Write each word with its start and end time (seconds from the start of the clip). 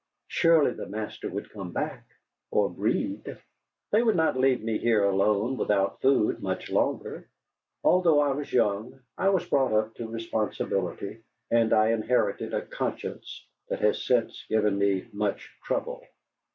Surely 0.29 0.73
the 0.73 0.87
master 0.89 1.29
would 1.29 1.51
come 1.51 1.71
back 1.71 2.03
or 2.49 2.71
Breed. 2.71 3.37
They 3.91 4.01
would 4.01 4.15
not 4.15 4.35
leave 4.35 4.63
me 4.63 4.79
here 4.79 5.03
alone 5.03 5.57
without 5.57 6.01
food 6.01 6.41
much 6.41 6.71
longer. 6.71 7.29
Although 7.83 8.19
I 8.19 8.31
was 8.31 8.51
young, 8.51 8.99
I 9.15 9.29
was 9.29 9.45
brought 9.47 9.73
up 9.73 9.93
to 9.97 10.07
responsibility. 10.09 11.21
And 11.51 11.71
I 11.71 11.89
inherited 11.91 12.51
a 12.51 12.65
conscience 12.65 13.45
that 13.69 13.81
has 13.81 14.03
since 14.03 14.43
given 14.49 14.79
me 14.79 15.07
much 15.13 15.47
trouble. 15.65 16.03